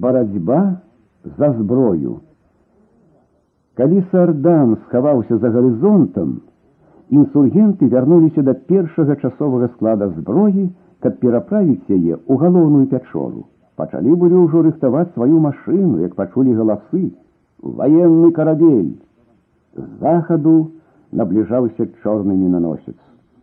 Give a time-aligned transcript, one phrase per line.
[0.00, 0.76] барацьба
[1.38, 2.20] за зброю.
[3.76, 6.40] Калі сардан схаваўся за гарызонтам,
[7.10, 10.70] інсургенты вярнуліся да першага часовага склада зброі,
[11.00, 13.44] каб пераправіць яе ў галоўную пячору.
[13.76, 17.12] Пачалі былі ўжо рыхтаваць сваю машыну, як пачулі галасы.
[17.60, 18.96] Ваенны карабель.
[19.76, 20.72] З захаду
[21.12, 22.96] набліжаўся чорны мінаносец.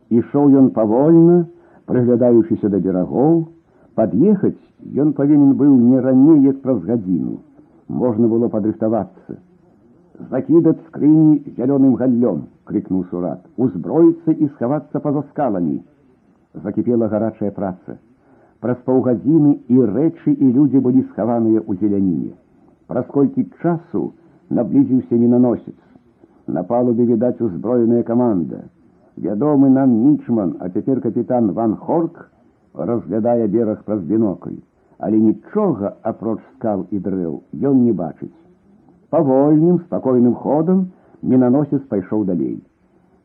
[0.09, 1.45] Ішоў ён павольна,
[1.85, 3.45] прыглядаючыся да берагоў,
[3.95, 4.58] пад'ехаць
[5.02, 7.38] ён павінен быў не раней як праз гадзіну.
[7.88, 9.38] Можна было падрыхтавацца.
[10.30, 15.80] Закідаць скрыні зялёным галлём, крикнул сурат, узброіцца і схавацца па-за скаламі.
[16.64, 17.98] Закіпела гарачая праца.
[18.60, 22.32] Праз паўгадзіны і рэчы і людзі былі схаваныя ў зеляніне.
[22.91, 24.12] Праз колькі часу
[24.50, 25.78] наблізіўся мінаносец.
[26.46, 28.64] На палубе відаць узброеная каманда.
[29.16, 32.30] Вядомы нам мічман, а цяпер капітан Ван Хорк
[32.74, 34.59] разглядае бераг праз бінокль,
[34.98, 38.34] але нічога апроч скал і дрэў ён не бачыць.
[39.10, 40.88] Павольным спакойным ходам
[41.23, 42.59] мінаносец пайшоў далей.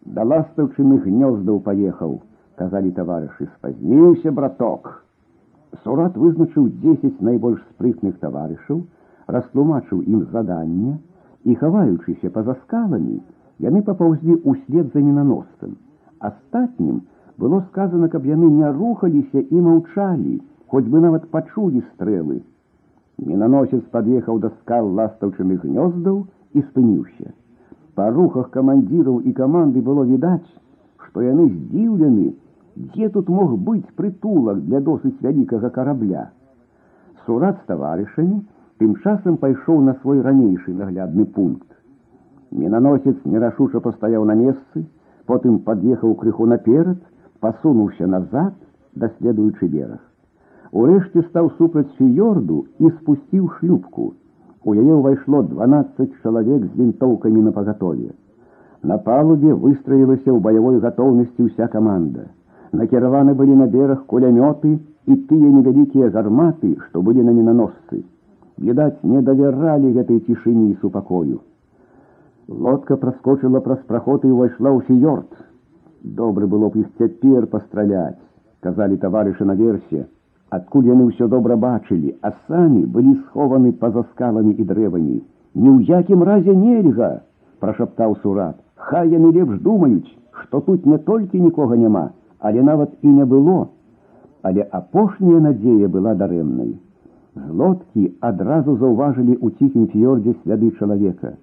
[0.05, 2.21] Да ластаўчыных гнёздаў паехаў,
[2.55, 5.03] казалі таварышы, спазніўся браток.
[5.83, 8.83] Сурат вызначыў 10 найбольш спрытных таварышаў,
[9.27, 10.97] растлумачыў ім заданне
[11.43, 13.21] і, хаваючыся па-за скаламі,
[13.59, 15.75] яны папаўзлі ўслед за мінаносцам.
[16.19, 17.01] Астатнім
[17.37, 22.41] было сказано, каб яны не рухаліся і маўчалі, хоць бы нават пачулі стрэлы.
[23.17, 27.33] Мінаносец пад'ехаў да скал ластаўчыных гнёздаў і спыніўся.
[27.95, 30.49] Па рухах камандзіраў і каманды было відаць,
[31.05, 32.33] што яны здзіўлены,
[32.75, 36.31] дзе тут мог быць прытулак для досыць вялікага карабля.
[37.25, 38.41] Сурат з таварышамі
[38.81, 41.69] тым часам пайшоў на свой ранейшы наглядны пункт.
[42.51, 44.85] Мінаносец нерашуча пастаяў на месцы,
[45.25, 46.97] потым пад'ехаў крыху наперад,
[47.39, 48.53] пасунуўся назад,
[48.95, 50.01] даследуючы бераг.
[50.71, 54.13] Урэшце стаў супраць фіёрду і спусціў шлюпку.
[54.63, 58.13] У яе ўвайшло 12 чалавек з вінтоўкамі на пагатове.
[58.83, 62.25] На палубе выстраілася ў баявой гатоўнасці ўся каманда.
[62.73, 68.03] Накіраваны былі на бераг кулямёты і тыя невялікія гарматы, што былі на мінаносцы.
[68.57, 71.41] Відаць, не давяралі гэтай цішыні і супакою.
[72.47, 75.29] Лодка праскочыла праз праход і ўвайшла ў фіёрд.
[76.03, 78.19] Добры было б іх цяпер пастраляць,
[78.59, 80.07] казалі таварышы наверсе,
[80.49, 85.21] адкуль яны ўсё добра бачылі, а самі былі схованы па-за скаламі і дрэвамі.
[85.55, 87.09] Ні ў якім разе нельга,
[87.63, 88.59] прашаптаў сурат.
[88.75, 92.09] Хай яны лепш думаюць, што тут не толькі нікога няма,
[92.39, 93.69] але нават і не было.
[94.43, 96.73] Але апошняя надзея была дарэмнай.
[97.35, 101.33] З лодкі адразу заўважылі ў ціхім фіёрдзе сляды чалавека.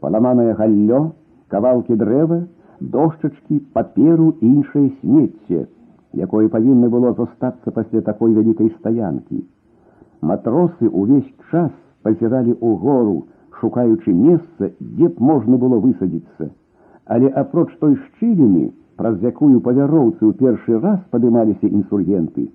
[0.00, 1.00] Паламанае галлё,
[1.48, 2.44] кавалкі дрэва,
[2.79, 5.67] дошчачкі, паперу і іншае смецце,
[6.13, 9.43] якое павінна было застацца пасля такой вялікай стаянкі.
[10.21, 11.71] Матросы ўвесь час
[12.03, 13.17] пазіралі ў гору,
[13.59, 16.51] шукаючы месца, дзе б можна было высадзіцца.
[17.05, 22.49] Але апроч той шчыліны, праз якую па вяроўцы ў першы раз падымаліся інсургенты,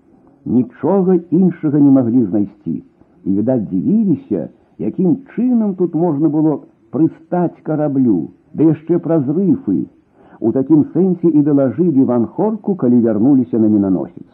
[0.45, 2.77] нічога іншага не маглі знайсці
[3.25, 4.49] і відаць дзівіліся,
[4.79, 6.61] якім чынам тут можна было
[6.91, 9.87] прыстаць караблю, да яшчэ праз рыфы.
[10.40, 14.28] У такім сэнсе і далажылі ван хорку, калі вярнуліся на мінаносец.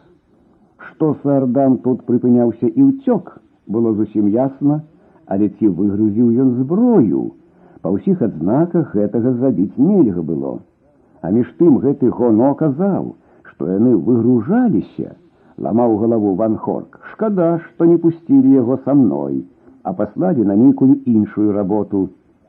[0.78, 4.82] Што сардам тут прыпыняўся і ўцёк, было зусім ясна,
[5.26, 7.32] але ці выгрузіў ён зброю.
[7.82, 10.58] Па ўсіх адзнаках гэтага зрабіць нельга было.
[11.22, 13.14] А між тым гэты гоно казаў,
[13.46, 15.16] што яны выгружаліся,
[15.58, 19.42] ламаў галаву ван хорк шкада што не пусцілі яго са мной
[19.82, 22.08] а паслалі на нейкую іншую работу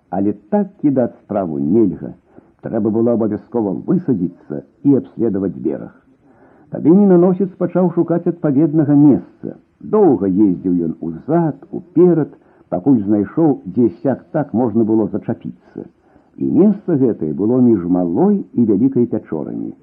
[0.10, 2.14] але так кідаць справу нельга
[2.66, 5.94] трэба было абавязкова высадзіцца і абследаваць бераг
[6.76, 9.58] тады мінаносец пачаў шукаць адпаведнага месца
[9.96, 12.34] доўга ездзіў ён узад уперад
[12.76, 15.88] пакуль знайшоў дзе сяк так можна было зачапіцца
[16.38, 19.74] і месца гэтае было між малой і вялікай пячорамі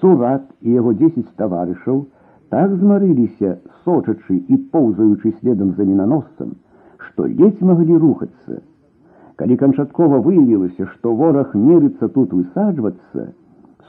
[0.00, 2.02] сурат і яго дзесяць таварышаў
[2.50, 6.56] так змарыліся, сочачы і поўзаючы следам за мінаносцам,
[7.06, 8.60] што ледзь маглі рухацца.
[9.40, 13.32] Калі канчаткова выявілася, што вораг мерыцца тут высаджвацца,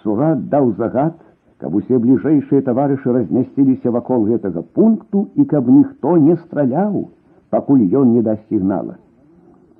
[0.04, 1.18] сурат даў загад,
[1.62, 7.10] каб усе бліжэйшыя таварышы размясціліся вакол гэтага пункту і каб ніхто не страляў,
[7.50, 8.96] пакуль ён не дасць сігнала.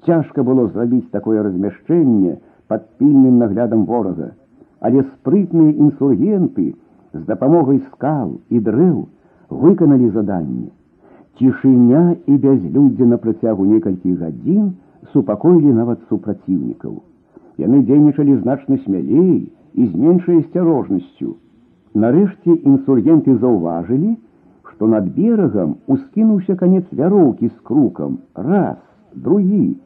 [0.06, 2.38] Цяжка было зрабіць такое размяшчэнне
[2.68, 4.32] пад пільным наглядам ворага,
[4.80, 6.76] але спрытныя інсургенты,
[7.14, 9.08] з дапамогай скал і дрэў
[9.50, 10.70] выканалі заданне.
[11.38, 14.72] Цішыня і бязлюддзе на працягу некалькіх гадзін
[15.14, 17.02] супакоілі нават супраціўнікаў.
[17.62, 21.36] Яны дзейнічалі значна смялей і з меншай асцярожнасцю.
[21.94, 24.16] Нарэшце інсургенты заўважылі,
[24.72, 28.78] што над берагам ускінуўся канец вяроўкі з крукам, раз,
[29.14, 29.78] другі.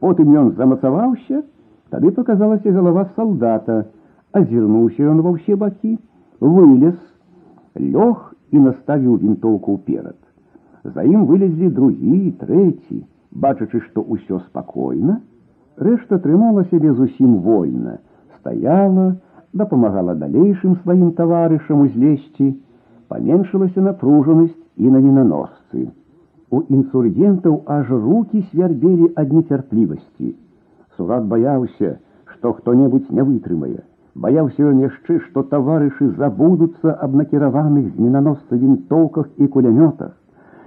[0.00, 1.42] Потым ён замацаваўся,
[1.90, 3.86] тады паказалася галава салдата,
[4.32, 5.96] азірнуўся ён ва ўсе бакі,
[6.40, 6.98] вылез,
[7.78, 10.18] лёг і наставіў вінтоўку ўперад.
[10.84, 13.00] За ім вылезлі другі, трэці,
[13.34, 15.20] бачачы, што ўсё спакойна,
[15.76, 17.98] рэшта трымала сябе зусім вольна,
[18.38, 19.16] стаяла,
[19.52, 22.54] дапамагала далейшым сваім таварышам узлезці,
[23.08, 25.90] паменшылася напружанасць і на вінаносцы.
[26.50, 30.34] У інсургентаў аж рукі свярбелі ад нецярплівасці.
[30.96, 31.98] Сурат баяўся,
[32.30, 33.82] што хто-небудзь не вытрымае.
[34.14, 40.14] Баяўся ён яшчэ, што таварышы забудуцца аб накіраваных з мінаносца вінтоўках і кулямётах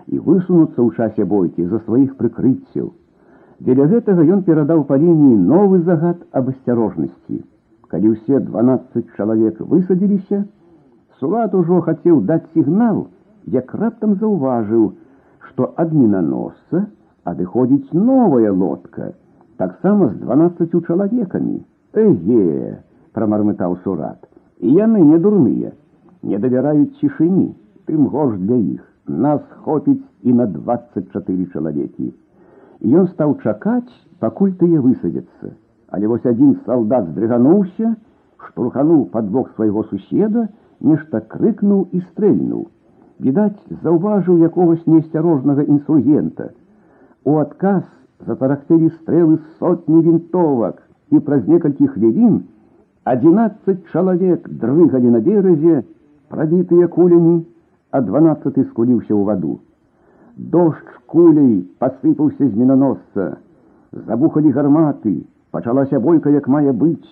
[0.08, 2.92] і высунуцца ў часе бойкі за сваіх прыкрыццяў.
[3.60, 7.42] Дзеля гэтага ён перадаў па лініі новы загад аб асцярожнасці.
[7.92, 10.46] Калі ўсе 12 чалавек высадзіліся,
[11.20, 13.08] Сулат ужо хацеў даць сігнал,
[13.50, 14.84] як раптам заўважыў,
[15.50, 16.84] што ад мінаносца
[17.32, 19.14] адыходзіць новая лодка,
[19.58, 21.64] таксама з 12 чалавекамі.
[21.98, 22.78] Эге,
[23.18, 24.20] прамармытаў сурат,
[24.62, 25.72] і яны не дурныя,
[26.22, 27.48] не давяраюць цішыні,
[27.90, 28.84] тым горш для іх.
[29.08, 32.14] Нас хопіць і на 24 чалавекі.
[32.84, 35.54] Ён стаў чакаць, пакуль тыя высадзяцца.
[35.90, 37.96] Але вось адзін салдат здрыгануўся,
[38.48, 40.48] штурхануў падбок свайго суседа,
[40.82, 42.68] нешта крыкнуў і стрэльнуў.
[43.20, 46.52] Відаць, заўважыў якогось неасцярожнага інсургента.
[47.24, 47.84] У адказ
[48.28, 52.44] затарахцелі стрэлы сотні вінтовак, і праз некалькі хвілін
[53.08, 55.84] 11 чалавек дрыгалі на беразе,
[56.28, 57.46] прабітыя кулямі,
[57.92, 59.60] а 12 скуліўся ў ваду.
[60.38, 63.38] Дождж кулей пасыпаўся з мінаносца.
[63.92, 65.16] Забухалі гарматы,
[65.52, 67.10] пачалася бойка, як мае быць.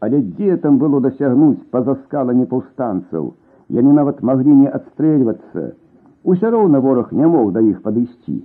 [0.00, 3.32] Але дзе там было дасягнуць па-за скаламі паўстанцаў,
[3.72, 5.72] яны нават маглі не адстрэльвацца.
[6.24, 8.42] Усё роўна вораг не мог да іх падысці.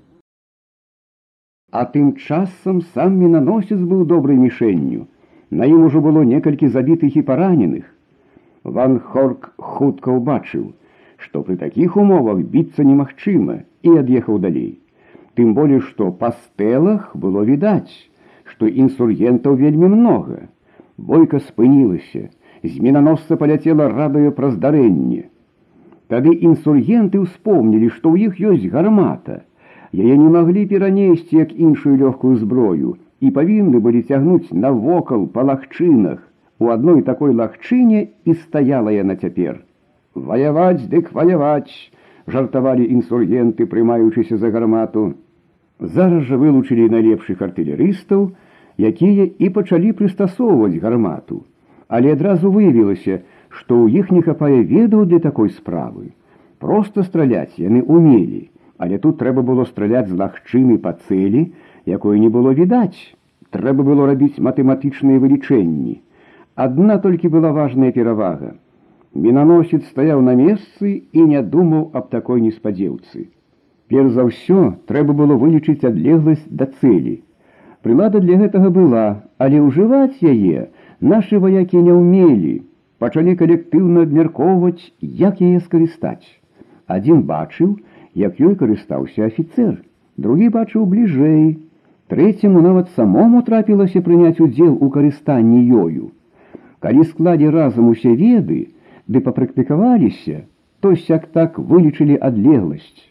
[1.72, 5.08] А тым часам сам мінаносец быў добрай мішэнню.
[5.52, 7.84] На ім ужо было некалькі забітых і параненых.
[8.64, 10.72] Ван Хорк хутка ўбачыў,
[11.26, 14.80] што пры такіх умовах біцца немагчыма і ад'ехаў далей.
[15.36, 17.94] Тым болей, што па стэлах было відаць,
[18.44, 20.48] што інсургентаў вельмі многа.
[20.98, 22.30] Бойка спынілася,
[22.64, 25.30] з мінаносца паляцела радаю пра здарэнне.
[26.12, 29.42] Тады інсургенты ўспомнілі, што ў іх ёсць гармата.
[29.96, 36.20] Яе не маглі перанесці як іншую лёгкую зброю і павінны былі цягнуць навокал па лагчынах.
[36.60, 39.64] У адной такой лагчыне і стаяла яна цяпер.
[40.17, 41.93] Ваяваць дык ваяваць,
[42.27, 45.13] жартавалі інсургенты, прымаючыся за гармату.
[45.79, 48.33] Зараз жа вылучылі найлепшых артылерыстаў,
[48.81, 51.45] якія і пачалі прыстасоўваць гармату.
[51.89, 53.21] Але адразу выявілася,
[53.53, 56.17] што ў іх не хапае ведаў для такой справы.
[56.65, 58.49] Просто страляць яны умелі,
[58.81, 61.53] але тут трэба было страляць з лагчыны па цэлі,
[61.85, 62.97] якой не было відаць.
[63.53, 66.01] Трэба было рабіць матэматычныя вылічэнні.
[66.57, 68.57] Адна толькі была важная перавага.
[69.17, 73.29] Мінаносец стаяў на месцы і не думаў аб такой неспадзеўцы.
[73.89, 77.23] Перш за ўсё трэба было вылічыць адлегласць да цэлі.
[77.87, 79.07] Прылада для гэтага была,
[79.39, 80.69] але ўжываць яе
[81.01, 82.55] нашы ваякі не ўмелі,
[83.01, 86.27] пачалі калектыўна абмяркоўваць, як яе скарыстаць.
[86.87, 87.77] Адзін бачыў,
[88.27, 89.81] як ёй карыстаўся афіцэр,
[90.17, 91.57] другі бачыў бліжэй.
[92.13, 96.13] Трэцяму нават самому трапілася прыняць удзел у карыстанні ёю.
[96.85, 98.76] Калі складзе разам усе веды,
[99.07, 100.45] ды папрактыкаваліся,
[100.81, 103.05] то сяк так вылічылі адлегласць.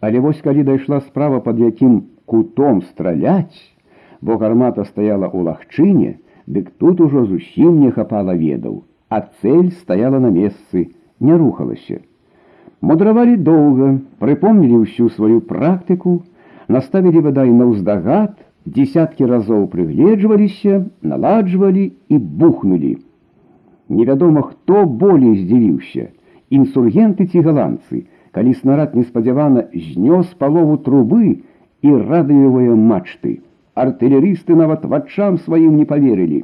[0.00, 3.60] Але вось калі дайшла справа пад якім кутом страляць,
[4.20, 6.10] бо гармата стаяла ў лагчыне,
[6.46, 10.90] дык тут ужо зусім не хапала ведаў, а цэль стаяла на месцы,
[11.20, 12.00] не рухалася.
[12.84, 13.90] Мудравалі доўга,
[14.20, 16.20] прыпомнілі ўсю сваю практыку,
[16.68, 22.96] наставілі вадай на ўздагад, десяткі разоў прыгледжваліся, наладжвалі і бухнулі.
[23.89, 26.09] Невядома, хто болей здзівіўся,
[26.49, 31.41] інсургенты ці галандцы, калі снарад неспадзявана знёс палову трубы
[31.81, 33.39] і радыёвыя мачты
[33.79, 36.43] артылерысты нават вачам сваім не поверылі.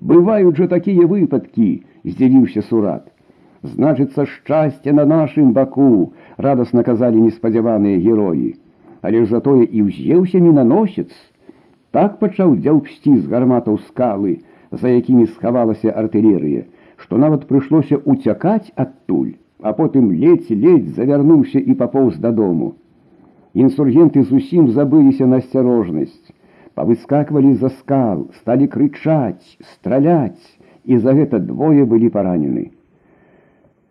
[0.00, 3.10] Бываюць жа такія выпадкі, здзівіўся сурат.
[3.74, 8.56] Значыцца шчасце на нашым баку, радасна казалі неспадзяваныя героі.
[9.04, 11.12] Але ж затое і ўз'еўся мінаносец.
[11.92, 14.40] Так пачаў дзяўпсці з гарматаў скалы,
[14.70, 16.64] за якімі схавалася артылерыя,
[16.96, 22.74] што нават прыйшлося уцякаць адтуль, а потым ледзь-ледзь завярнуўся і папоўз дадому.
[23.54, 26.34] Інсургенты зусім забыліся на асцярожнасць
[26.74, 30.42] павыскаквалі за скал, сталі крычаць, страляць,
[30.84, 32.70] і за гэта двое былі паранены.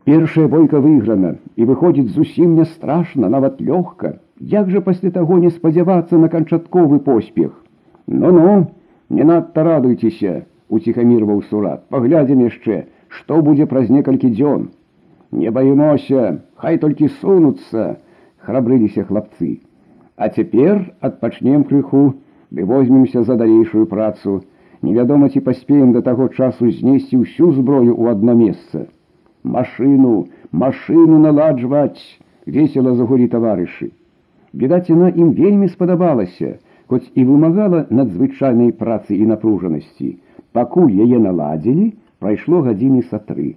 [0.03, 4.19] Першая бойка выйграна і выходзіць зусім не страшна, нават лёгка.
[4.39, 7.55] Як жа пасля таго не спадзявацца на канчатковы поспех?
[8.07, 8.67] Ну-ну,
[9.09, 11.85] не надта радуйцеся, уціхамірваў сурат.
[11.89, 14.69] Паглядзім яшчэ, што будзе праз некалькі дзён.
[15.31, 17.97] Не баімося, хай толькі сунуцца,
[18.45, 19.59] храбрыліся хлапцы.
[20.15, 22.15] А цяпер адпачнем крыху,
[22.51, 24.43] ды возьмемся за далейшую працу.
[24.81, 28.85] Невядома, ці паспеем да таго часу знесці ўсю зброю ў адно месца.
[29.43, 32.03] Машину, машину наладжваць,
[32.45, 33.89] весело загулі таварышы.
[34.53, 40.17] Відаць, яна ім вельмі спадабалася, хоць і вымагала надзвычайнай працы і напружанасці.
[40.53, 43.55] Пакуль яе наладзілі, прайшло гадзіны са тры.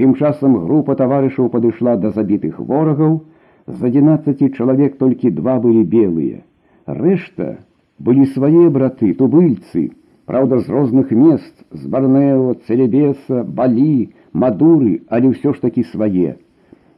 [0.00, 3.20] Тым часам група таварышаў падышла да забітых ворагаў,
[3.66, 6.40] з 11 чалавек толькі два былі белыя.
[6.86, 7.58] Рэшта
[7.98, 9.90] былі свае браты, тубыльцы,
[10.30, 16.38] праўда, з розных мест, з барнео, цэлебеса, балі, мадуры, але ўсё ж такі свае.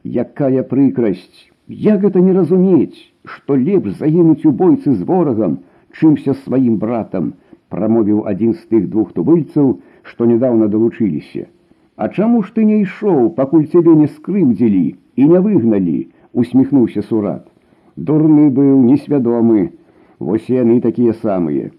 [0.03, 5.59] Якая прыкрасць, як гэта не разумець, што лепш загінуць у бойцы з ворагам,
[5.91, 7.33] чымся сваім братам,
[7.69, 11.47] прамовіў адзін з тых двух тубыльцаў, што нядаўна далучыліся.
[11.95, 14.85] А чаму ж ты не ішоў, пакуль цябе не скрыўдзілі
[15.15, 15.99] і не выгналі,
[16.33, 17.47] усміхнуўся сурат.
[17.95, 19.71] Дурны быў несвядомы,
[20.23, 21.71] Вось яны такія самыя.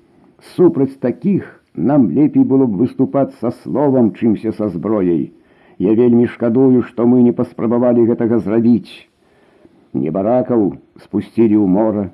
[0.54, 5.32] Супраць такіх нам лепей было б выступаць са словам, чымся са зброяй.
[5.78, 9.08] Я вельмі шкадую, што мы не паспрабавалі гэтага зрабіць.
[9.94, 10.74] Небаракаў
[11.06, 12.04] спусцілі ў мора.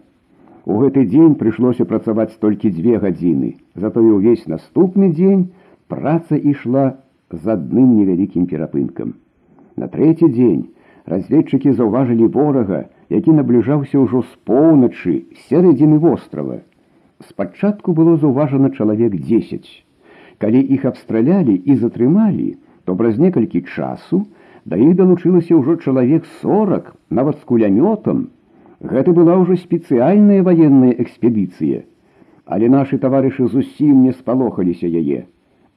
[0.65, 3.55] У гэты дзень прыйшлося працаваць толькі дзве гадзіны.
[3.77, 5.53] Затое ўвесь наступны дзень
[5.93, 6.98] праца ішла
[7.29, 9.13] з адным невялікім перапынкам.
[9.77, 10.63] На трэці дзень
[11.05, 16.62] разведчыкі заўважылі ворага, які набліжаўся ўжо з поўначы сярэдзіны вострава.
[17.29, 19.69] Спачатку было заўважана чалавек 10.
[20.41, 24.25] Калі іх абстралялі і затрымалі, то праз некалькі часу
[24.65, 28.34] да іх далучылася ўжо чалавек 40 нават з кулямётам.
[28.85, 31.85] Гэта была ўжо спецыяльная ваенная экспедыцыя.
[32.47, 35.26] Але нашы таварышы зусім не спалохаліся яе.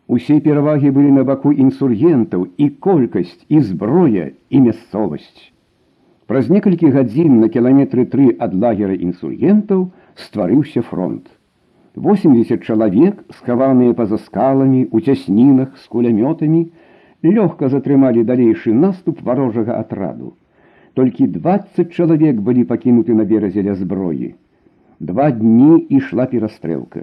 [0.08, 5.52] Усе перавагі былі на баку інсургентаў і колькасць і зброя і мясцовасць.
[6.28, 9.90] Праз некалькі гадзін на кіламетры тры ад лагера інсургентаў
[10.26, 11.28] стварыўся фронт.
[11.96, 16.62] 80 чалавек, схаваныя па-за скаламі, у цяснінах з кулямётамі,
[17.24, 20.34] лёгка затрымалі далейшы наступ варожага атраду.
[20.99, 24.33] Толькі 20 чалавек былі пакінуты на беразе ля зброі.
[24.99, 27.03] Два дні ішла перастрэлка.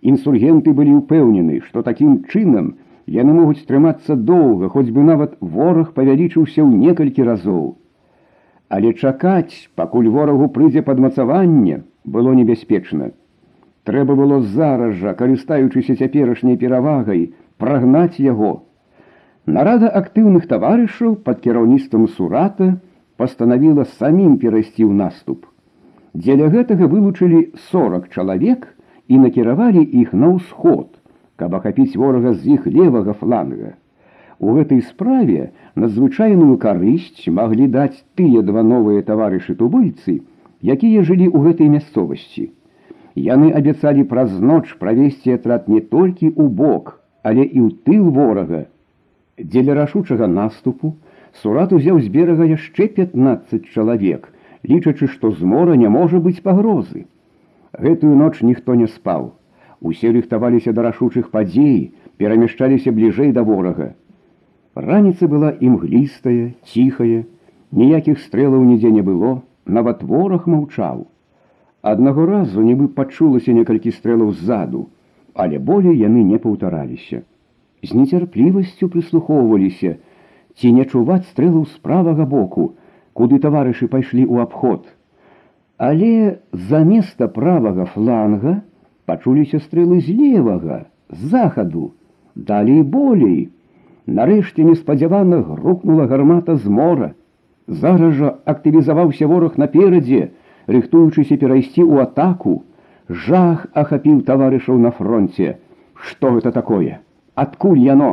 [0.00, 2.70] Інсургенты былі ўпэўнены, што такім чынам
[3.16, 7.66] яны могуць трымацца доўга, хоць бы нават вораг павялічыўся ў некалькі разоў.
[8.72, 11.82] Але чакаць, пакуль ворагу прыйдзе падмацаванне,
[12.16, 13.10] было небяспечна.
[13.84, 18.54] Трэба было зараз жа, карыстаючыся цяперашняй перавагай, прагнаць яго,
[19.44, 22.68] Нарада актыўных таварышаў пад кіраўніцтвам сурата
[23.21, 25.45] пастанавіла самім перайсці ў наступ.
[26.13, 28.67] Дзеля гэтага вылучылі 40 чалавек
[29.07, 30.87] і накіравалі іх на ўсход,
[31.35, 33.75] каб ахапіць ворага з іх левага фланга.
[34.39, 40.21] У гэтай справе надзвычайную карысць маглі даць тыя два новыя таварышы тубыльцы,
[40.63, 42.49] якія жылі ў гэтай мясцовасці.
[43.19, 48.67] Яны абяцалі праз ноч правесці атрад не толькі ў бок, але і ў тыл ворага,
[49.39, 50.95] Дзеля рашучага наступу
[51.42, 54.28] сурат узяў з берага яшчэ 15 чалавек,
[54.70, 57.06] лічачы, што з мора не можа быць пагрозы.
[57.86, 59.32] Гэтую ноч ніхто не спаў.
[59.80, 63.92] Усе рыхтаваліся да рашучых падзей, перамяшчаліся бліжэй да ворага.
[64.74, 67.26] Раніца была імглістая, ціхая,
[67.72, 71.04] ніякіх стрэлаў нідзе не было, нават вораг маўчаў.
[71.82, 74.88] Аднаго разу нібы пачулася некалькі стрэлаў ззаду,
[75.34, 77.22] але болей яны не паўтараліся
[77.84, 79.96] з нецярплівасцю прыслухоўваліся,
[80.59, 82.73] ці не чуваць стрэлу з правага боку,
[83.13, 84.87] куды таварышы пайшлі ў абход.
[85.77, 88.59] Але заместа правага фланга
[89.05, 91.93] пачуліся стрэлы з левага, з захаду,
[92.35, 93.49] далей болей.
[94.05, 97.11] Нарэшце неспадзявана грукнула гармата з мора.
[97.67, 100.31] Зараз жа актывізаваўся вораг наперадзе,
[100.67, 102.63] рыхтуючыся перайсці ў атаку.
[103.09, 105.59] Жах ахапіў таварышаў на фронте.
[105.93, 106.99] Што гэта такое?
[107.43, 108.09] адкуль яно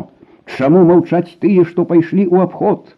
[0.57, 2.95] чаму маўчаць тыя што пайшлі ў абход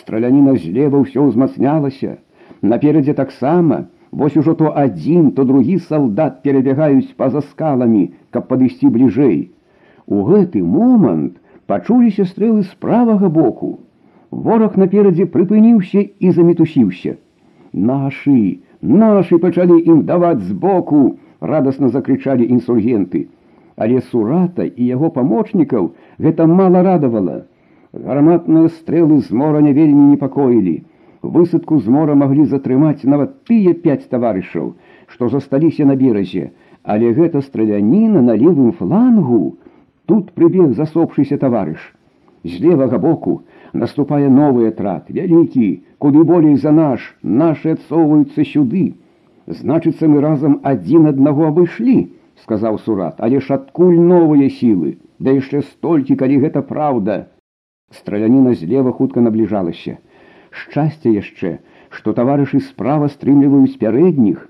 [0.00, 2.16] страляніна злева ўсё ўзмацнялася
[2.72, 3.80] наперадзе таксама
[4.22, 8.04] вось ужо то адзін то другі салдат перабягаюць па-за скаламі
[8.36, 9.38] каб падысці бліжэй
[10.18, 11.38] у гэты момант
[11.72, 13.72] пачуліся стрэлы з правага боку
[14.30, 17.16] вораг наперадзе прыпыніўся і замітусіўся
[17.90, 18.38] нашы
[18.82, 21.02] нашы пачалі ім даваць збоку
[21.52, 23.26] радасна закрычалі інсургенты
[23.76, 27.36] але сурата і яго памочнікаў гэта мала радавала.
[27.92, 30.74] Гарматныя стрэлы з мора не вельмі непакоілі.
[31.22, 34.74] Высадку з мора маглі затрымаць нават тыя пяць таварышаў,
[35.06, 36.50] што засталіся на беразе,
[36.82, 39.56] але гэта страляніна на левым флангу.
[40.06, 41.80] Тут прыбег засопшыся таварыш.
[42.44, 48.94] З левага боку наступае новы атрад, вялікі, куды болей за наш, нашы адсоўваюцца сюды.
[49.46, 52.08] Значыцца, мы разам адзін аднаго абышлі,
[52.42, 57.18] сказаў сурат, але ж адкуль новыя сілы, да яшчэ столькі, калі гэта праўда.
[57.90, 59.98] Страляніна злева хутка набліжалася.
[60.50, 61.58] Шчасце яшчэ,
[61.90, 64.46] што таварышы справа стрымліваюць пярэдніх.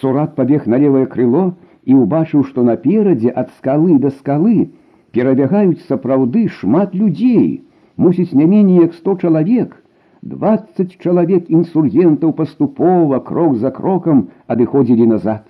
[0.00, 1.44] Сурат пабег на левае крыло
[1.84, 4.70] і ўбачыў, што наперадзе ад скалы да скалы
[5.12, 7.62] перабягаюць сапраўды шмат людзей,
[7.96, 9.78] мусіць не меней як сто чалавек.
[10.22, 15.42] Двадцать чалавек інсургентаў паступова крок за крокам адыходзілі назад.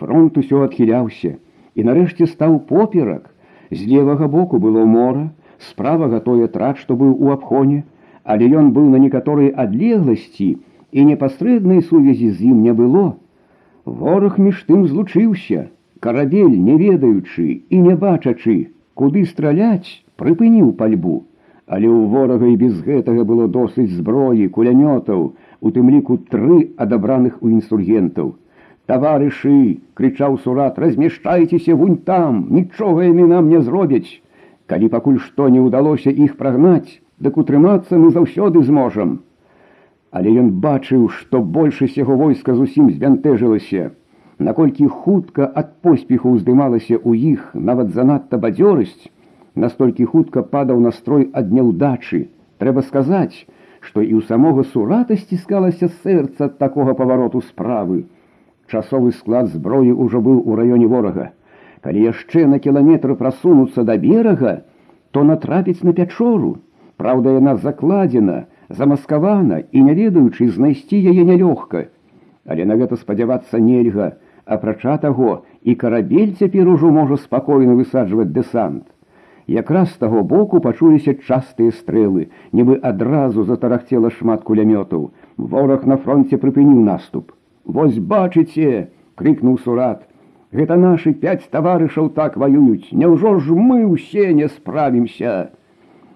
[0.00, 1.36] Фронт усё адхіляўся
[1.74, 3.30] і нарэшце стаў поперак.
[3.70, 5.30] З левага боку было мора,
[5.70, 7.84] справа гатое трат, што быў у абхоне,
[8.24, 10.48] але ён быў на некаторай адлегласці
[10.92, 13.06] і непасрэднай сувязі з ім не было.
[13.84, 15.68] Вораг між тым злучыўся,
[16.00, 18.56] карабель, не ведаючы і не бачачы,
[18.94, 21.24] куды страляць, прыпыніў пальбу.
[21.70, 25.20] Але ў ворага і без гэтага было досыць зброі, кулянётаў,
[25.60, 28.34] у тым ліку тры адабраных у інсургентаў.
[28.90, 34.18] Таварышы, крычаў сурат, размяшчайцеся вунь там, нічога яны нам не зробяць.
[34.66, 39.20] Калі пакуль што не ўдалося іх прагнаць, дык утрымацца мы заўсёды зможам.
[40.10, 43.90] Але ён бачыў, што большасць яго войска зусім звянтэжылася.
[44.42, 49.10] Наколькі хутка ад поспеху ўздымалася ў іх нават занадта бадзёрасць,
[49.54, 52.26] настолькі хутка падаў настрой ад няўдачы.
[52.58, 53.46] Трэба сказаць,
[53.80, 58.06] што і ў самога сурата сціскалася сэрца ад такога павароту справы.
[58.70, 61.30] Часовы склад зброі ўжо быў у раёне ворага.
[61.82, 64.62] Калі яшчэ на кіламетр прасунуцца да берага,
[65.10, 66.58] то натрапіць на пячору.
[67.00, 71.88] Праўда, яна закладзена, замаскавана і не ведаючы знайсці яе нялёгка.
[72.46, 74.12] Але на гэта спадзявацца нельга,
[74.44, 78.86] апрача таго, і карабель цяпер ужо можа спакойна высаджваць дэсант.
[79.50, 85.10] Якраз з таго боку пачуліся частыя стрэлы, нібы адразу затарахцела шмат кулямётаў.
[85.36, 87.32] Вораг на фронте прыпыніў наступ.
[87.64, 90.06] Вось бачыце, крикнуў сурат.
[90.52, 95.50] Гэта нашы пяць таварышаў так ваююць, Няўжо ж мы ўсе не справімся.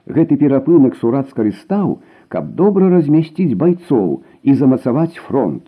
[0.07, 5.63] Гэты перапынак сурат скарыстаў, каб добра размясціць байцоў і замацаваць фронт.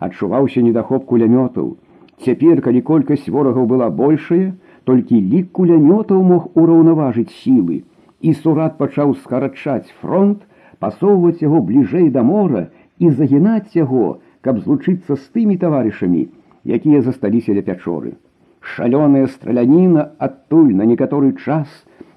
[0.00, 1.76] Адчуваўся недахоп кулямётаў.
[2.24, 4.52] Цяпер, калі колькасць ворагаў была большая,
[4.84, 7.82] толькі лік кулямётаў мог ураўнаважыць сілы.
[8.20, 10.44] І сурат пачаў скарачаць фронт,
[10.78, 16.28] пасоўваць яго бліжэй да мора і загінаць яго, каб злучыцца з тымі таварышамі,
[16.64, 18.16] якія засталіся ля пячоры.
[18.60, 21.68] Шалёная страляніна адтуль на некаторы час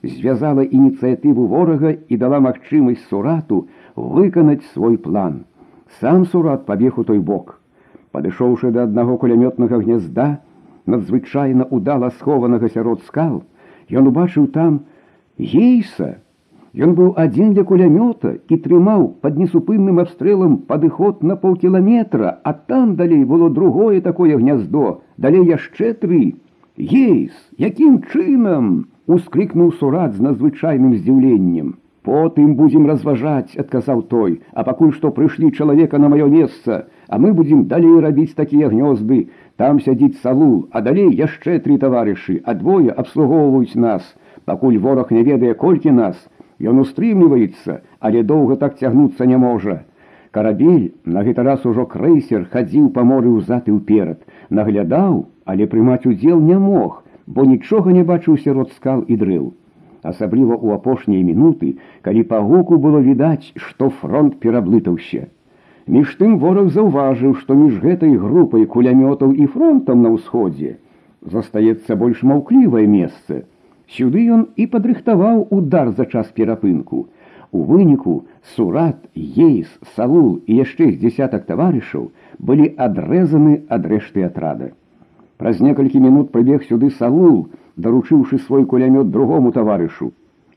[0.04, 5.44] звязала ініцыятыву ворага і дала магчымасць сурату выканаць свой план.
[6.00, 7.60] Сам сурат пабег у той бок.
[8.12, 10.42] Падышоўшы да аднаго кулямётнага гнязда,
[10.86, 13.44] надзвычайна удала схованага сярод скал,
[13.89, 14.84] ён убачыў там
[15.39, 16.20] гейса,
[16.78, 22.96] Ён быў адзін для кулямёта і трымаў пад несупынным абстрэлам падыход на паўкіламетра, а там
[22.96, 26.24] далей было другое такое гняздо, далей яшчэ тры.
[26.78, 28.89] Ейс, якім чынам!
[29.06, 31.78] ускрикнуў сурат з надзвычайным здзіўленнем.
[32.04, 37.32] Потым будзем разважаць, адказаў той, а пакуль што прыйшлі чалавека на маё месца, а мы
[37.34, 39.30] будзем далей рабіць такія гнёзды.
[39.56, 44.04] Там сядзіць салу, а далей яшчэ тры таварышы, а двое абслугоўваюць нас.
[44.46, 46.18] Пакуль вораг не ведае колькі нас,
[46.61, 49.85] Ён устрымліваецца, але доўга так цягнуцца не можа.
[50.31, 54.18] Карабель на гэты раз ужо крэйсер хадзіў па моры ўзад і ўперад,
[54.51, 59.47] наглядаў, але прымаць удзел не мог, бо нічога не бачыў сярод скал і дрэў.
[60.03, 65.29] Асабліва ў апошнія мінуты, калі па гуку было відаць, што фронт пераблытаўся.
[65.87, 70.77] Між тым вораг заўважыў, што між гэтай групай кулямётаў і фронтам на ўсходзе
[71.23, 73.42] застаецца больш маўклівае месца.
[73.96, 77.08] Сюды ён і падрыхтаваў удар за час перапынку.
[77.54, 82.08] У выніку сурат, ейс, савул і яшчэ з дзясятак таварышаў
[82.39, 84.72] былі адрэзаны ад рэшты атрада.
[85.38, 90.13] Праз некалькі мінут прыбег сюды савул, даручыўшы свой кулямёт другому таварышу.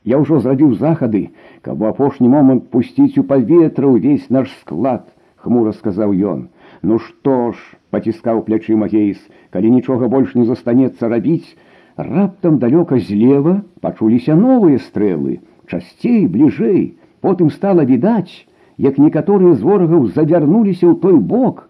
[0.06, 1.28] Я ўжо зрабіў захады,
[1.66, 5.04] каб у апошні момант пусціць у паветра ўвесь наш склад,
[5.34, 6.48] хмура сказаў ён.
[6.82, 7.58] Ну што ж,
[7.90, 9.18] паціскаў плячыма гейс,
[9.50, 11.56] калі нічога больш не застанецца рабіць,
[11.96, 16.82] Раптам далёка злева пачуліся новыя стрэлы, часцей бліжэй,
[17.24, 18.44] потым стала відаць,
[18.76, 21.64] як некаторыя з ворагаў завярнуліся ў той бок.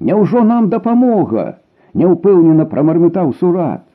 [0.00, 1.62] Няўжо нам дапамога,
[1.94, 3.86] няўпэўнена прамармытаў сурат.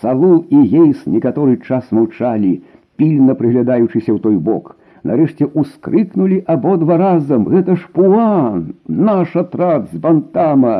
[0.00, 2.62] Салу і ейс некаторы час маўчалі,
[2.96, 4.76] пільна прыглядаючыся ў той бок.
[5.02, 10.76] Нарэшце ускрыкнулі абодва разам гэта ж пуан наш атрад з бантама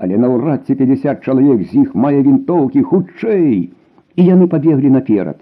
[0.00, 3.68] але наўрад ці 50 чалавек з іх мае вінтоўкі хутчэй,
[4.16, 5.40] і яны пабеглі наперад.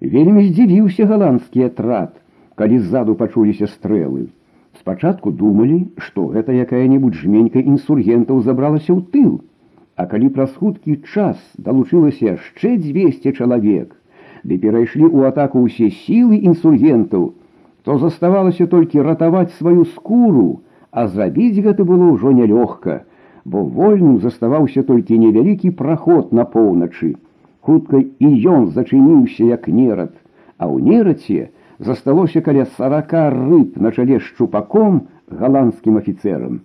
[0.00, 2.12] Вельмі здзівіўся галандскі атрад,
[2.60, 4.28] калі ззаду пачуліся стрэлы.
[4.78, 9.32] Спачатку думалі, што гэта якая-небудзь жменька інсургентаў забралася ў тыл,
[9.96, 13.94] а калі праз хуткі час далучылася яшчэ 200 чалавек,
[14.42, 17.32] ды перайшлі ў атаку ўсе сілы інсургентаў,
[17.86, 20.60] то заставалася толькі ратаваць сваю скуру,
[20.90, 23.04] а зрабіць гэта было ўжо нялёгка,
[23.45, 27.15] Бо вольным заставаўся толькі невялікі праход на поўначы.
[27.61, 30.13] Хутка і ён зачыніўся як нерад,
[30.57, 31.49] а ў нераце
[31.79, 36.61] засталося каля сарака рыб на чале шчупаком галандскім афіцэрам.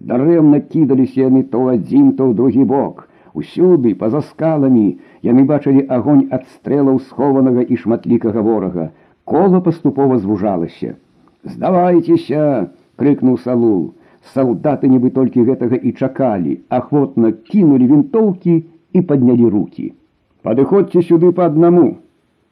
[0.00, 3.06] Дарэмна кідаліся яны то адзін, то ў другі бок.
[3.34, 8.90] Усюды, па-за скаламі, яны бачылі агонь ад стрэлаў схованага і шматлікага ворага.
[9.24, 10.96] Кола паступова звужалася.
[11.44, 13.94] Здавайцеся, крыкнул Салул.
[14.33, 18.55] Салдаты нібы толькі гэтага і чакалі, ахвотна кінулі вінтоўкі
[18.97, 19.93] і паднялі руки.
[20.41, 21.85] Падыходзьце сюды по аднаму.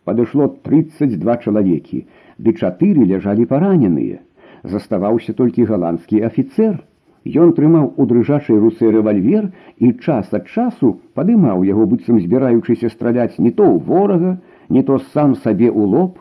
[0.06, 2.06] Падышло 32 чалавекі,
[2.38, 4.22] ды чатыры ляжалі параненыя.
[4.64, 6.84] Заставаўся толькі галандскі афіцэр.
[7.24, 13.40] Ён трымаў у дрыжачай руцэ рэвальвер і час ад часу падымаў яго быццам збіраючыся страляць
[13.40, 14.38] не то ў ворага,
[14.70, 16.20] не то сам сабе ў лоб.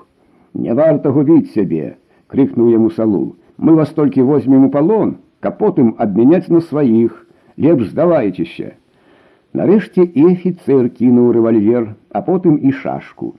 [0.54, 1.98] Не варта губіць сябе,
[2.30, 7.14] крыкнуў яму салул мы вас толькі возьмем у палон, каб потым абмяняць на сваіх,
[7.56, 8.72] лепш здавайцеся.
[9.52, 13.34] Нарэшце і афіцэр кінуў рэвальвер, а потым і шашку.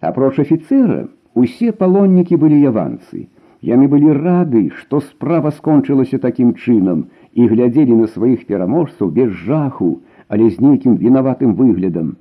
[0.00, 3.28] Апроч афіцэра, усе палоннікі былі яванцы.
[3.62, 9.90] Яны былі рады, што справа скончылася такім чынам і глядзелі на сваіх пераможцаў без жаху,
[10.28, 12.16] але з нейкім вінаватым выглядам.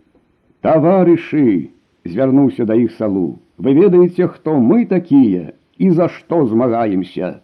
[0.61, 1.69] Таварышы,
[2.05, 7.41] звярнуўся да іх салу, вы ведаеце, хто мы такія, і за што змагаемся.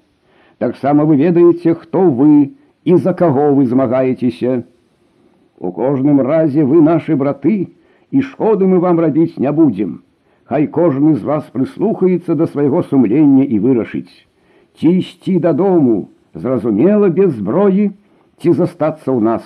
[0.58, 4.64] Таксама вы ведаеце, хто вы і за каго вы змагаецеся.
[5.60, 7.74] У кожным разе вы нашы браты,
[8.12, 10.04] і шкоды мы вам рабіць не будзем.
[10.46, 14.12] Хай кожны з вас прыслухаецца да свайго сумлення і вырашыць.
[14.78, 17.92] Ці ісці дадому, зразумела без зброі,
[18.42, 19.44] ці застацца ў нас.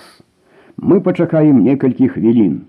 [0.76, 2.66] Мы пачакаем некалькі хвілін.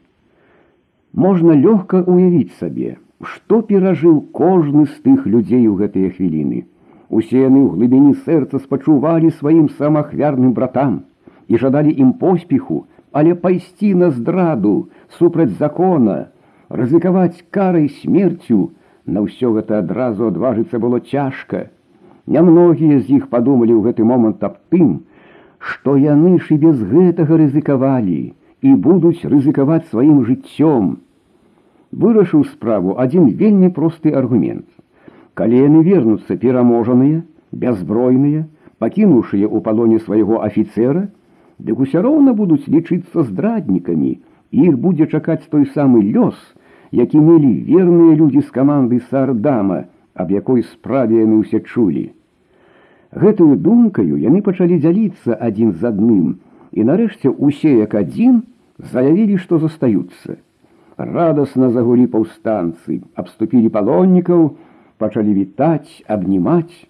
[1.13, 6.65] Можна лёгка уявіць сабе, што перажыў кожны з тых людзей у гэтыя хвіліны.
[7.13, 11.01] Усе яны ў глыбіні сэрца спачувалі сваім самахвярным братам
[11.49, 16.29] і жадалі ім поспеху, але пайсці на здраду супраць закона,
[16.69, 18.69] рызыкаваць карай смерцю,
[19.09, 21.73] на ўсё гэта адразу адважыцца было цяжка.
[22.29, 25.09] Нямногія з іх падумалі ў гэты момант аб тым,
[25.57, 28.21] што яны ж і без гэтага рызыкавалі
[28.61, 31.01] і будуць рызыкаваць сваім жыццём,
[31.91, 34.67] вырашыў справу адзін вельмі просты аргумент.
[35.34, 37.22] Калі яны вернуцца пераможаныя,
[37.62, 38.44] бяззбройныя,
[38.78, 41.08] пакінуўшыя ў палоне свайго афіцэра,
[41.58, 44.12] дык усё роўна будуць лічыцца здраднікамі,
[44.66, 46.38] іх будзе чакаць той самы лёс,
[46.94, 52.06] які мелі верныя людзі з каманды сардама, аб якой справе яны ўсе чулі.
[53.10, 56.38] Гэтую думкаю яны пачалі дзяліцца адзін з адным,
[56.70, 58.42] і нарэшце усе як адзін
[58.78, 60.38] заявілі, што застаюцца
[60.96, 64.54] радостно загулі паўстанцы, абступілі палоннікаў,
[64.97, 66.87] пачалі вітаць, абнімаць.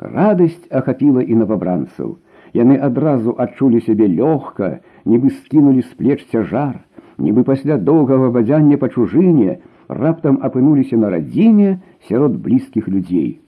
[0.00, 2.16] Радасць ахапіла і новабранцаў.
[2.56, 6.80] Яны адразу адчулі сябе лёгка, нібы скінулі з плеч цяжар,
[7.18, 9.60] нібы пасля доўгага бадзяння па чужыне
[9.90, 13.40] раптам апынуліся на радзіме сярод блізкіх людзей.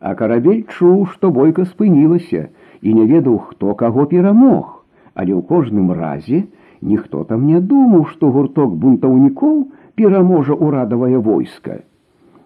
[0.00, 2.48] А карабель чуў, што бойка спынілася
[2.80, 4.82] і не ведаў, хто каго перамог,
[5.14, 6.46] але ў кожным разе,
[6.82, 11.82] ніхто там не думаў, што гурток бунтаўнікоў пераможа ўрадавае войска.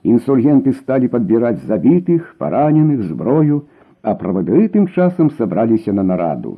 [0.04, 3.66] Інсургенты сталі падбіраць забітых, параненых зброю,
[4.02, 6.58] а правадыры тым часам сабраліся на нараду.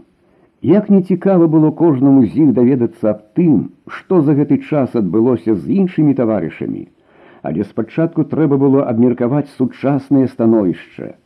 [0.64, 5.76] Як нецікава было кожнаму з іх даведацца аб тым, што за гэты час адбылося з
[5.84, 6.88] іншымі таварышамі,
[7.44, 11.20] але спачатку трэба было абмеркаваць сучаснае становішча.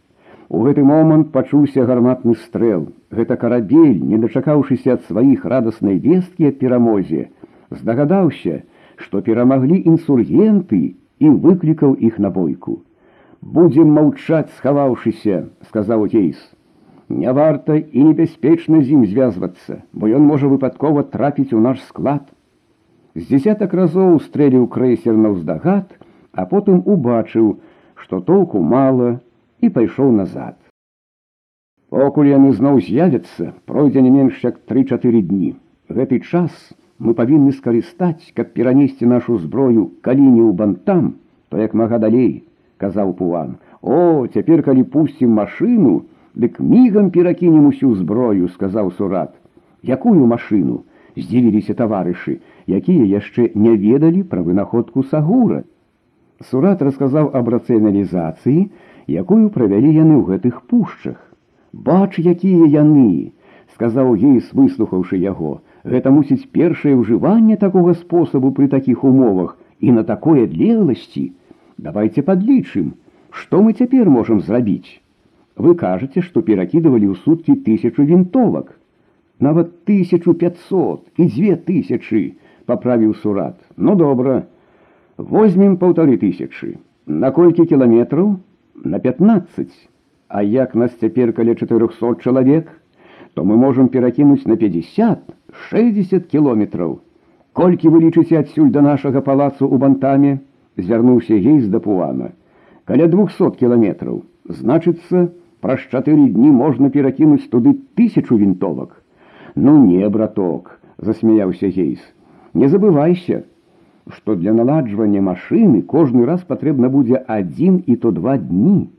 [0.50, 2.88] У гэты момант пачуўся гарматны стрэл.
[3.12, 7.30] Гэта карабель, не дачакаўшыся ад сваіх радаснай весткі аб перамозе,
[7.70, 8.64] здагадаўся,
[8.98, 12.81] што перамаглі інсургенты і выклікаў іх на бойку.
[13.43, 16.39] Будзем маўчаць, схаваўшыся, сказаў Кейс.
[17.09, 22.23] Не варта і небяспечна з ім звязвацца, бо ён можа выпадкова трапіць у наш склад.
[23.15, 25.93] З дзесятак разоў стрэліў крэйсер на ўздагад,
[26.33, 27.59] а потым убачыў,
[27.95, 29.21] што толку мала,
[29.61, 30.57] і пайшоў назад.
[31.93, 35.53] Покуль яны зноў з'явяцца, пройдзе не менш як тры-чатыры дні.
[35.93, 41.17] Гэты час мы павінны скарыстаць, каб перанесці нашу зброю калі не ў бантам,
[41.49, 42.45] то як мага далей,
[42.79, 43.59] казаў пуан.
[43.83, 49.35] О, цяпер калі пусцім машыну, дык мігам перакінем усю зброю, сказаў сурат.
[49.83, 50.83] Якую машыну?
[51.17, 55.63] здзівіліся таварышы, якія яшчэ не ведалі пра вынаходку сагура.
[56.51, 58.71] Сурат расказаў аб рацыяналізацыі,
[59.07, 61.19] якую правялі яны ў гэтых пушчах.
[61.73, 63.33] Бач, якія яны,
[63.77, 65.61] сказаў гейс, выслухаўшы яго.
[65.87, 71.25] Гэта мусіць першае ўжыванне такога спосабу пры такіх умовах і на такой адлегласці.
[71.79, 72.93] Давайте падлічым,
[73.31, 75.03] што мы цяпер можам зрабіць.
[75.57, 78.71] Вы кажаце, што перакідывалі ў суткі тысячу вінтовак.
[79.43, 82.23] Нават 1500 і дзве тысячы,
[82.67, 83.59] паправіў сурат.
[83.77, 84.47] Ну добра,
[85.19, 86.79] возьмем полторы тысячы.
[87.07, 88.37] На колькі кіламетраў?
[88.85, 89.69] На 15.
[90.29, 92.71] А як нас цяпер каля 400 чалавек,
[93.37, 97.01] то мы можам перакінуць на 50-60 кіloметраў.
[97.53, 100.41] Колькі вы лічыце адсюль да нашага палацу ў бантаме,
[100.77, 102.33] звярнуўся гейс да пуана.
[102.85, 104.23] Каля 200 кіламетраў.
[104.49, 105.29] Значыцца,
[105.61, 108.97] праз чатыры дні можна перакінуць туды тысячу вінтовак.
[109.55, 112.01] Ну не, браток, засмяяўся гейс.
[112.55, 113.45] Не забывайся,
[114.09, 118.91] што для наладжвання машыны кожны раз патрэбна будзе адзін і то два дні.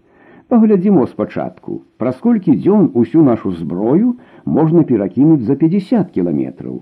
[0.49, 4.15] Паглядзімо спачатку, праз колькі дзён усю нашу зброю
[4.49, 6.79] можна перакінуць за 50 кіламетраў.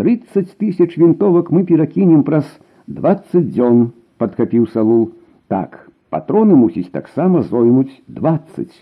[0.00, 2.48] 30 тысяч вінтовак мы перакінем праз
[2.86, 5.12] 20 дзён, падхапіў салу.
[5.52, 8.72] Так, патроны мусіць таксама зоймуць 20.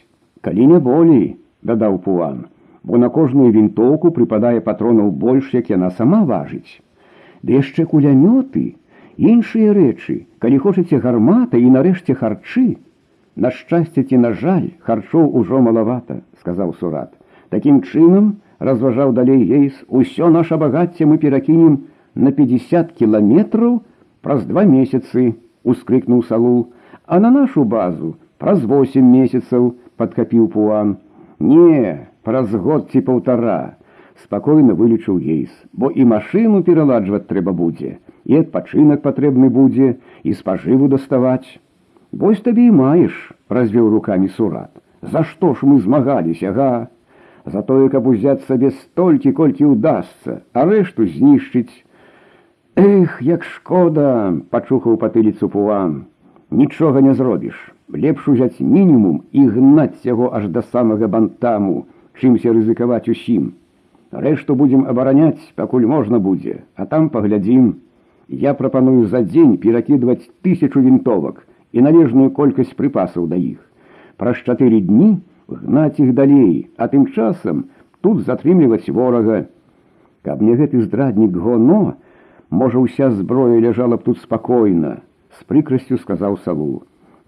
[0.40, 2.46] Калі не болей, дадаў пуан,
[2.84, 6.78] бо на кожную вінтоўку прыпадае патронаў больш, як яна сама важыць.
[7.42, 8.78] Ды яшчэ кулямёты,
[9.18, 12.78] іншыя рэчы, калі хочаце гармата і нарэшце харчы.
[13.37, 17.13] На шчасце ці на жаль, харчоў ужо малавата, сказаў сурат.
[17.49, 21.79] Такім чынам, разважаў далей ейс, усё наше багацце мы перакінем
[22.15, 23.81] на 50 кіламетраў
[24.21, 26.73] праз два месяцы, ускрыкнуў салу,
[27.05, 30.97] а на нашу базу праз 8 месяцаў падхапіў пуан.
[31.39, 33.75] Не, праз год ці паўтара,
[34.23, 40.87] спакойна вылічыў ейс, бо і машыну пераладжваць трэба будзе і адпачынак патрэбны будзе і спажыву
[40.87, 41.59] даставаць.
[42.12, 43.12] Вось табе і маеш,
[43.52, 44.72] развёў руками сурат.
[45.02, 46.88] За што ж мы змагаліся, га?
[47.44, 51.84] За тое, каб узяць сабе столькі, колькі ўдасца, а рэшту знішчыць.
[52.80, 56.08] Эх, як шкода, пачухаў патыліцу пуан.
[56.50, 57.56] Нічога не зробіш.
[57.92, 63.52] Лепш узяць мінімум і гнаць яго аж да самага бантаму, чымся рызыкаваць усім.
[64.12, 67.76] Рэшту будзем абараняць, пакуль можна будзе, а там паглядзім.
[68.28, 71.44] Я прапаную за дзень перакідваць тысячу вінтовак
[71.77, 73.59] і належную колькасць прыпасаў да іх.
[74.17, 77.65] Праз чатыры дні гнаць іх далей, а тым часам
[78.01, 79.45] тут затрымліваць ворага.
[80.23, 81.95] Каб мне гэты здраднік гоно,
[82.49, 85.01] можа ўся зброя ляжала б тут спакойна,
[85.39, 86.83] з прыкрасцю сказаў саву.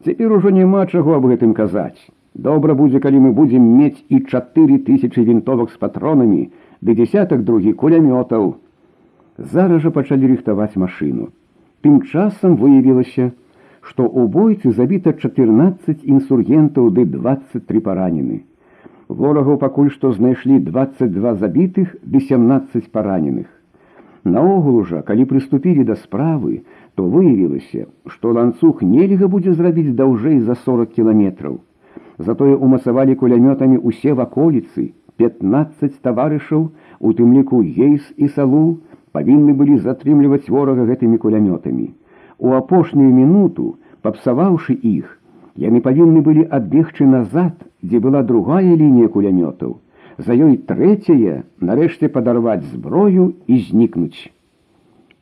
[0.05, 1.99] Цяпер ужо няма чаго аб гэтым казаць.
[2.35, 6.51] Добра будзе, калі мы будзем мець і чатыры тысячи вінтовак з патронамі,
[6.83, 8.59] ды десятак другі кулямётаў.
[9.37, 11.31] Зараз жа пачалі рыхтаваць машыну.
[11.81, 13.31] Тым часам выявілася,
[13.81, 18.43] што ў бойцы забіта 14 інсургентаў ды 23 паранены.
[19.07, 23.45] Ворагаў пакуль што знайшлі 22 забітых ды 17 параненых.
[24.25, 26.63] Наогул жа, калі прыступілі да справы,
[26.97, 31.59] то выявілася, што ланцуг нельга будзе зрабіць даўжэй за 40 кіламетраў.
[32.17, 38.79] Затое умасавалі кулямётамі усе ваколіцы, 15 таварышаў, у тым ліку гейс і салу,
[39.13, 41.87] павінны былі затрымліваць ворага гэтымі кулямётамі.
[42.39, 45.17] У апошнюю мінуту, папсаваўшы іх,
[45.55, 49.79] яны павінны былі адбегчы назад, дзе была другая лінія кулямётаў,
[50.17, 54.31] за ёй трэцяя нарэшце падарваць зброю і знікнуць.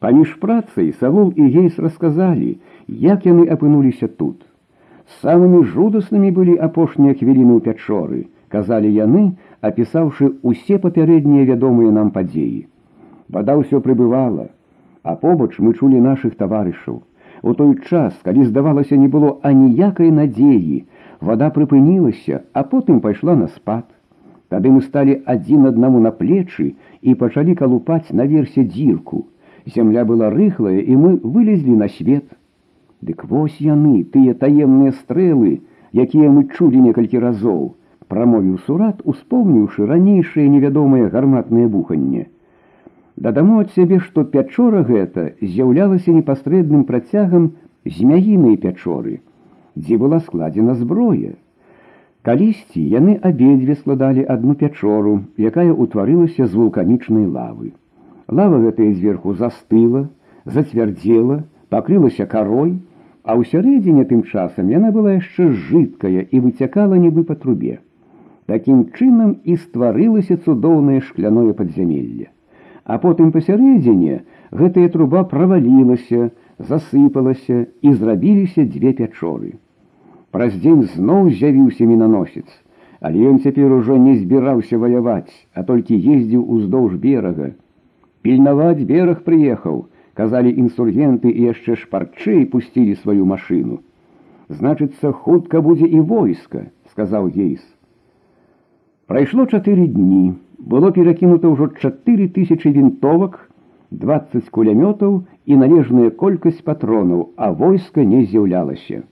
[0.04, 4.42] Паміж працай Савол і гейс расказалі, як яны апынуліся тут.
[5.22, 9.24] Самымі жудаснымі былі апошнія хвіліны ў пячоры, казалі яны,
[9.62, 12.68] апісаўшы усе папярэднія вядомыя нам падзеі.
[13.30, 14.50] Вада ўсё прыбывала,
[15.04, 17.02] а побач мы чулі нашых таварышаў.
[17.43, 20.85] У той час, калі здавалася, не было аніякай надзеі,
[21.21, 23.87] вода прыпынілася, а потым пайшла на спад.
[24.49, 29.27] Тады мы сталі адзін аднаму на плечы і пачалі калупаць наверсе дзірку.
[29.67, 32.25] Зямля была рыхлая, і мы вылезлі на свет.
[33.03, 35.61] Дык вось яны, тыя таемныя стрэлы,
[35.93, 37.77] якія мы чулі некалькі разоў,
[38.09, 42.27] прамовіў сурат, успомніўшы ранейшае невядомае гарматнае буханне.
[43.19, 47.49] Дадамо ад сябе, што пячора гэта з'яўлялася непасрэдным працягам
[47.97, 49.15] змяінай пячоры,
[49.75, 51.33] дзе была складзена зброя.
[52.29, 55.17] Калісьці яны абедзве складалі адну пячору,
[55.51, 57.73] якая ўтварылася з вулканічнай лавы.
[58.31, 60.07] Лава гэтая зверху застыла,
[60.45, 61.43] зацвярдзела,
[61.75, 62.79] пакрылася карой,
[63.27, 67.79] а ўсярэдзіне тым часам яна была яшчэ жидкая і выцякала нібы па трубе.
[68.47, 72.31] Такім чынам і стварылася цудоўнае шкляное падзямелле.
[72.88, 79.54] А потым пасярэдзіне гэтая труба правалілася, засыпалася і зрабіліся дзве пячоры.
[80.36, 82.48] Праз дзень зноў з'явіўся мінаносец,
[83.00, 87.52] але ён цяпер ужо не збіраўся ваяваць, а толькі ездзіў уздоўж берага.
[88.24, 89.84] Пільнаваць бераг прыехаў,
[90.20, 93.82] казалі інсургенты і яшчэ шпарчэй пусцілі сваю машыну.
[94.50, 97.62] Значыцца, хутка будзе і войска, сказаў гейс.
[99.08, 103.49] Прайшло чатыры дні, Было перакінута ўжо чатыры тысячи вінтовак,
[103.91, 109.03] 20 кулямётаў і належная колькасць патронаў, а войска не з'яўлялася.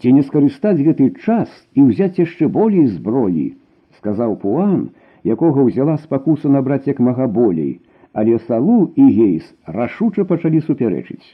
[0.00, 3.54] Ці не скарыстаць гэты час і ўзяць яшчэ болей зброі,
[3.98, 4.90] сказаў Пуан,
[5.22, 7.80] якога ўзяла спакуса набраць як мага болей,
[8.12, 11.24] але салу і гейс рашуча пачалі супярэчыць.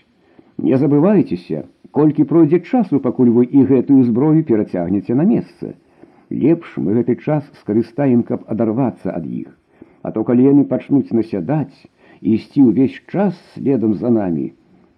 [0.59, 5.75] Не забывайцеся, колькі пройдзе часу, пакуль вы і гэтую зброю перацягнеце на месца.
[6.32, 9.52] Лепш мы гэты час скарыстаем, каб адарвацца ад іх.
[10.04, 11.76] А то калі яны пачнуць насядаць
[12.22, 14.52] і ісці ўвесь час следам за намі,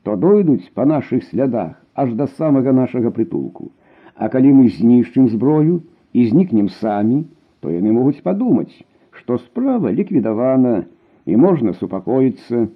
[0.03, 3.71] то дойдуць па нашых слядах аж да самага нашага прытулку.
[4.15, 5.81] А калі мы знішчым зброю
[6.13, 7.25] і знікнем самі,
[7.59, 8.73] то яны могуць падумаць,
[9.11, 10.85] што справа ліквідавана,
[11.25, 12.67] і можна супакоіцца.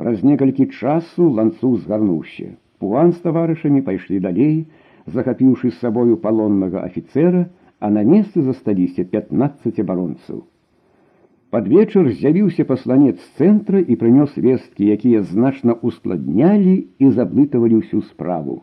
[0.00, 2.56] Праз некалькі часу ланцуг згарнуўся.
[2.80, 4.64] Пуан з таварышамі пайшлі далей,
[5.06, 7.48] захапіўшы з сабою палоннага афіцера,
[7.80, 10.44] а на месцы засталіся 15 абаронцаў.
[11.50, 18.62] Пад вечар з'явіўся пасланец цэнтра і прынёс весткі, якія значна ускладнялі і заблытавалі ўсю справу.